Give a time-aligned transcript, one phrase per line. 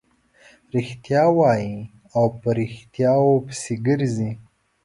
[0.75, 1.75] رښتیا وايي
[2.15, 4.31] او په ريښتیاوو پسې ګرځي.